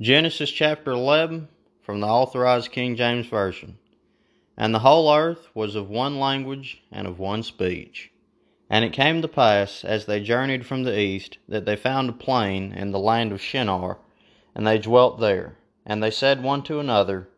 Genesis 0.00 0.50
chapter 0.50 0.92
11 0.92 1.46
from 1.82 2.00
the 2.00 2.06
Authorized 2.06 2.72
King 2.72 2.96
James 2.96 3.26
Version. 3.26 3.76
And 4.56 4.74
the 4.74 4.78
whole 4.78 5.14
earth 5.14 5.48
was 5.52 5.74
of 5.74 5.90
one 5.90 6.18
language 6.18 6.82
and 6.90 7.06
of 7.06 7.18
one 7.18 7.42
speech. 7.42 8.10
And 8.70 8.82
it 8.82 8.94
came 8.94 9.20
to 9.20 9.28
pass, 9.28 9.84
as 9.84 10.06
they 10.06 10.22
journeyed 10.22 10.64
from 10.64 10.84
the 10.84 10.98
east, 10.98 11.36
that 11.50 11.66
they 11.66 11.76
found 11.76 12.08
a 12.08 12.14
plain 12.14 12.72
in 12.72 12.92
the 12.92 12.98
land 12.98 13.30
of 13.30 13.42
Shinar, 13.42 13.98
and 14.54 14.66
they 14.66 14.78
dwelt 14.78 15.20
there. 15.20 15.58
And 15.84 16.02
they 16.02 16.10
said 16.10 16.42
one 16.42 16.62
to 16.62 16.80
another, 16.80 17.28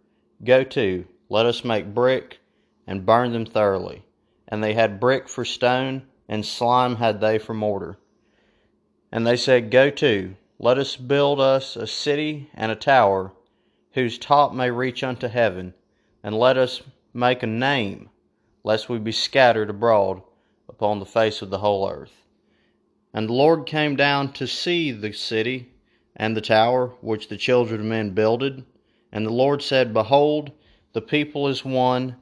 Go 0.44 0.62
to, 0.62 1.04
let 1.28 1.46
us 1.46 1.64
make 1.64 1.92
brick, 1.92 2.38
and 2.86 3.04
burn 3.04 3.32
them 3.32 3.44
thoroughly. 3.44 4.04
And 4.46 4.62
they 4.62 4.74
had 4.74 5.00
brick 5.00 5.28
for 5.28 5.44
stone, 5.44 6.04
and 6.28 6.46
slime 6.46 6.94
had 6.94 7.20
they 7.20 7.38
for 7.38 7.54
mortar. 7.54 7.98
And 9.10 9.26
they 9.26 9.36
said, 9.36 9.72
Go 9.72 9.90
to, 9.90 10.36
let 10.62 10.78
us 10.78 10.94
build 10.94 11.40
us 11.40 11.74
a 11.74 11.88
city 11.88 12.48
and 12.54 12.70
a 12.70 12.76
tower, 12.76 13.32
whose 13.94 14.16
top 14.16 14.54
may 14.54 14.70
reach 14.70 15.02
unto 15.02 15.26
heaven, 15.26 15.74
and 16.22 16.38
let 16.38 16.56
us 16.56 16.82
make 17.12 17.42
a 17.42 17.48
name, 17.48 18.08
lest 18.62 18.88
we 18.88 18.96
be 19.00 19.10
scattered 19.10 19.68
abroad 19.68 20.22
upon 20.68 21.00
the 21.00 21.04
face 21.04 21.42
of 21.42 21.50
the 21.50 21.58
whole 21.58 21.90
earth. 21.90 22.24
And 23.12 23.28
the 23.28 23.32
Lord 23.32 23.66
came 23.66 23.96
down 23.96 24.32
to 24.34 24.46
see 24.46 24.92
the 24.92 25.12
city 25.12 25.72
and 26.14 26.36
the 26.36 26.40
tower 26.40 26.92
which 27.00 27.26
the 27.26 27.36
children 27.36 27.80
of 27.80 27.86
men 27.86 28.10
builded. 28.10 28.64
And 29.10 29.26
the 29.26 29.32
Lord 29.32 29.62
said, 29.62 29.92
Behold, 29.92 30.52
the 30.92 31.02
people 31.02 31.48
is 31.48 31.64
one, 31.64 32.14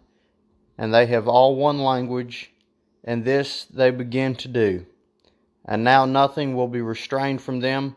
and 0.78 0.94
they 0.94 1.04
have 1.06 1.28
all 1.28 1.56
one 1.56 1.78
language, 1.78 2.54
and 3.04 3.22
this 3.22 3.66
they 3.66 3.90
begin 3.90 4.34
to 4.36 4.48
do. 4.48 4.86
And 5.66 5.84
now 5.84 6.06
nothing 6.06 6.56
will 6.56 6.68
be 6.68 6.80
restrained 6.80 7.42
from 7.42 7.60
them 7.60 7.96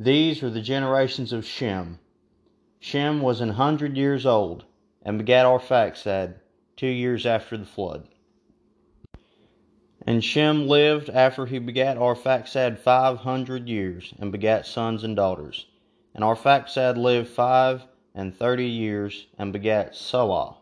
These 0.00 0.44
are 0.44 0.50
the 0.50 0.60
generations 0.60 1.32
of 1.32 1.44
Shem. 1.44 1.98
Shem 2.78 3.20
was 3.20 3.40
an 3.40 3.48
hundred 3.48 3.96
years 3.96 4.24
old, 4.24 4.64
and 5.02 5.18
begat 5.18 5.44
Arphaxad 5.44 6.36
two 6.76 6.86
years 6.86 7.26
after 7.26 7.56
the 7.56 7.66
flood. 7.66 8.06
And 10.06 10.22
Shem 10.22 10.68
lived 10.68 11.10
after 11.10 11.46
he 11.46 11.58
begat 11.58 11.96
Arphaxad 11.96 12.78
five 12.78 13.18
hundred 13.18 13.68
years, 13.68 14.14
and 14.20 14.30
begat 14.30 14.66
sons 14.66 15.02
and 15.02 15.16
daughters. 15.16 15.66
And 16.14 16.22
Arphaxad 16.22 16.96
lived 16.96 17.28
five 17.28 17.82
and 18.14 18.32
thirty 18.32 18.68
years, 18.68 19.26
and 19.36 19.52
begat 19.52 19.96
Salah. 19.96 20.58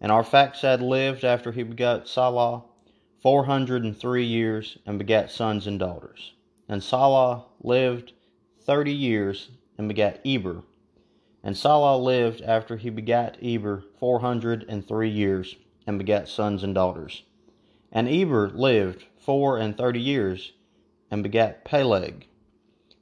And 0.00 0.10
Arphaxad 0.10 0.80
lived 0.80 1.22
after 1.22 1.52
he 1.52 1.64
begat 1.64 2.08
Salah 2.08 2.64
four 3.20 3.44
hundred 3.44 3.84
and 3.84 3.94
three 3.94 4.24
years, 4.24 4.78
and 4.86 4.98
begat 4.98 5.30
sons 5.30 5.66
and 5.66 5.78
daughters. 5.78 6.32
And 6.66 6.82
Salah 6.82 7.44
lived 7.62 8.14
thirty 8.64 8.92
years 8.92 9.50
and 9.76 9.88
begat 9.88 10.20
Eber. 10.24 10.62
And 11.42 11.56
Salah 11.56 11.98
lived 11.98 12.40
after 12.40 12.78
he 12.78 12.88
begat 12.88 13.36
Eber 13.42 13.84
four 13.98 14.20
hundred 14.20 14.64
and 14.68 14.86
three 14.86 15.10
years, 15.10 15.56
and 15.86 15.98
begat 15.98 16.28
sons 16.28 16.62
and 16.62 16.74
daughters. 16.74 17.24
And 17.92 18.08
Eber 18.08 18.48
lived 18.48 19.04
four 19.18 19.58
and 19.58 19.76
thirty 19.76 20.00
years, 20.00 20.52
and 21.10 21.22
begat 21.22 21.64
Peleg. 21.64 22.26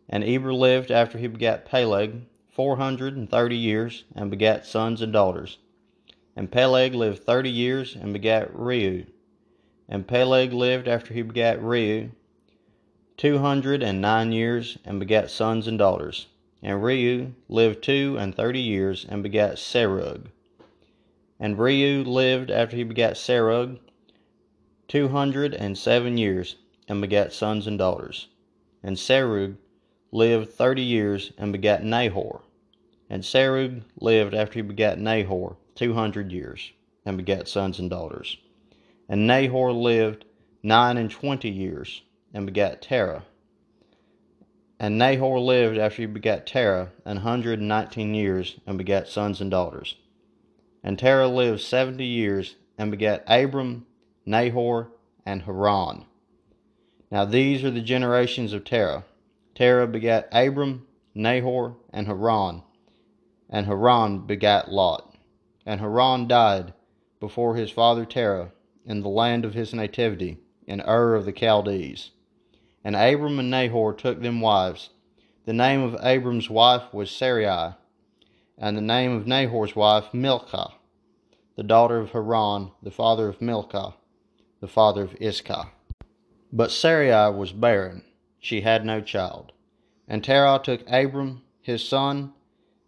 And 0.08 0.24
Eber 0.24 0.52
lived 0.52 0.90
after 0.90 1.18
he 1.18 1.28
begat 1.28 1.64
Peleg 1.64 2.26
four 2.50 2.76
hundred 2.76 3.16
and 3.16 3.30
thirty 3.30 3.56
years, 3.56 4.04
and 4.16 4.30
begat 4.30 4.66
sons 4.66 5.00
and 5.00 5.12
daughters. 5.12 5.58
And 6.34 6.50
Peleg 6.50 6.94
lived 6.94 7.22
thirty 7.22 7.50
years, 7.50 7.94
and 7.94 8.12
begat 8.12 8.52
Reu. 8.52 9.06
And 9.88 10.08
Peleg 10.08 10.52
lived 10.52 10.88
after 10.88 11.14
he 11.14 11.22
begat 11.22 11.60
Reu 11.60 12.10
two 13.16 13.38
hundred 13.38 13.82
and 13.82 14.00
nine 14.00 14.32
years, 14.32 14.78
and 14.84 14.98
begat 14.98 15.30
sons 15.30 15.66
and 15.66 15.78
daughters. 15.78 16.26
And 16.62 16.80
Reu 16.80 17.32
lived 17.48 17.82
two 17.82 18.16
and 18.18 18.34
thirty 18.34 18.60
years, 18.60 19.04
and 19.08 19.22
begat 19.22 19.56
Serug. 19.56 20.26
And 21.40 21.56
Reu 21.56 22.06
lived 22.06 22.50
after 22.50 22.76
he 22.76 22.84
begat 22.84 23.14
Serug 23.14 23.78
two 24.88 25.08
hundred 25.08 25.54
and 25.54 25.76
seven 25.76 26.16
years, 26.18 26.56
and 26.88 27.00
begat 27.00 27.32
sons 27.32 27.66
and 27.66 27.78
daughters. 27.78 28.28
And 28.82 28.96
Serug 28.96 29.56
lived 30.10 30.50
thirty 30.50 30.82
years, 30.82 31.32
and 31.38 31.52
begat 31.52 31.82
Nahor. 31.82 32.42
And 33.10 33.22
Serug 33.22 33.82
lived 34.00 34.34
after 34.34 34.54
he 34.54 34.62
begat 34.62 34.98
Nahor 34.98 35.56
two 35.74 35.94
hundred 35.94 36.30
years, 36.30 36.72
and 37.04 37.16
begat 37.16 37.48
sons 37.48 37.78
and 37.78 37.90
daughters. 37.90 38.36
And 39.08 39.26
Nahor 39.26 39.72
lived 39.72 40.24
nine 40.62 40.96
and 40.96 41.10
twenty 41.10 41.50
years, 41.50 42.02
and 42.34 42.46
begat 42.46 42.82
Terah. 42.82 43.24
And 44.78 44.98
Nahor 44.98 45.38
lived 45.38 45.78
after 45.78 46.02
he 46.02 46.06
begat 46.06 46.46
Terah 46.46 46.90
an 47.04 47.18
hundred 47.18 47.58
and 47.60 47.68
nineteen 47.68 48.14
years, 48.14 48.58
and 48.66 48.76
begat 48.78 49.06
sons 49.08 49.40
and 49.40 49.50
daughters. 49.50 49.96
And 50.82 50.98
Terah 50.98 51.28
lived 51.28 51.60
seventy 51.60 52.06
years, 52.06 52.56
and 52.76 52.90
begat 52.90 53.22
Abram, 53.28 53.86
Nahor, 54.26 54.90
and 55.24 55.42
Haran. 55.42 56.06
Now 57.10 57.24
these 57.24 57.62
are 57.62 57.70
the 57.70 57.80
generations 57.80 58.52
of 58.52 58.64
Terah. 58.64 59.04
Terah 59.54 59.86
begat 59.86 60.28
Abram, 60.32 60.86
Nahor, 61.14 61.76
and 61.92 62.06
Haran. 62.06 62.62
And 63.50 63.66
Haran 63.66 64.26
begat 64.26 64.72
Lot. 64.72 65.14
And 65.64 65.78
Haran 65.80 66.26
died 66.26 66.72
before 67.20 67.54
his 67.54 67.70
father 67.70 68.04
Terah 68.04 68.50
in 68.84 69.02
the 69.02 69.08
land 69.08 69.44
of 69.44 69.54
his 69.54 69.72
nativity, 69.72 70.38
in 70.66 70.80
Ur 70.80 71.14
of 71.14 71.24
the 71.24 71.32
Chaldees. 71.32 72.10
And 72.84 72.96
Abram 72.96 73.38
and 73.38 73.50
Nahor 73.50 73.92
took 73.94 74.20
them 74.20 74.40
wives. 74.40 74.90
The 75.44 75.52
name 75.52 75.82
of 75.82 75.96
Abram's 76.02 76.50
wife 76.50 76.92
was 76.92 77.10
Sarai, 77.10 77.74
and 78.58 78.76
the 78.76 78.80
name 78.80 79.12
of 79.12 79.26
Nahor's 79.26 79.74
wife 79.74 80.12
Milcah, 80.12 80.72
the 81.56 81.62
daughter 81.62 81.98
of 81.98 82.10
Haran, 82.10 82.70
the 82.82 82.90
father 82.90 83.28
of 83.28 83.40
Milcah, 83.40 83.94
the 84.60 84.68
father 84.68 85.02
of 85.02 85.16
Iscah. 85.20 85.70
But 86.52 86.70
Sarai 86.70 87.32
was 87.36 87.52
barren, 87.52 88.04
she 88.38 88.60
had 88.60 88.84
no 88.84 89.00
child. 89.00 89.52
And 90.06 90.22
Terah 90.22 90.60
took 90.62 90.82
Abram 90.88 91.42
his 91.60 91.86
son, 91.88 92.32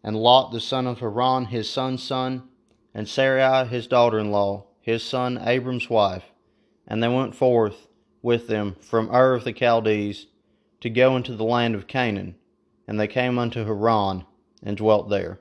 and 0.02 0.16
Lot 0.16 0.50
the 0.52 0.60
son 0.60 0.86
of 0.86 0.98
Haran 0.98 1.46
his 1.46 1.70
son's 1.70 2.02
son, 2.02 2.48
and 2.92 3.08
Sarai 3.08 3.66
his 3.66 3.86
daughter 3.86 4.18
in 4.18 4.30
law, 4.30 4.66
his 4.80 5.02
son 5.02 5.38
Abram's 5.38 5.88
wife, 5.88 6.24
and 6.86 7.02
they 7.02 7.08
went 7.08 7.34
forth 7.34 7.88
with 8.24 8.46
them 8.48 8.74
from 8.80 9.14
Ur 9.14 9.34
of 9.34 9.44
the 9.44 9.52
Chaldees 9.52 10.26
to 10.80 10.88
go 10.88 11.14
into 11.14 11.36
the 11.36 11.44
land 11.44 11.74
of 11.74 11.86
Canaan, 11.86 12.34
and 12.88 12.98
they 12.98 13.06
came 13.06 13.38
unto 13.38 13.64
Haran 13.64 14.24
and 14.62 14.78
dwelt 14.78 15.10
there. 15.10 15.38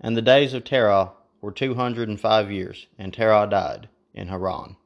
And 0.00 0.14
the 0.14 0.22
days 0.22 0.52
of 0.52 0.64
Terah 0.64 1.12
were 1.40 1.50
two 1.50 1.74
hundred 1.74 2.10
and 2.10 2.20
five 2.20 2.52
years, 2.52 2.86
and 2.98 3.12
Terah 3.12 3.48
died 3.50 3.88
in 4.12 4.28
Haran. 4.28 4.76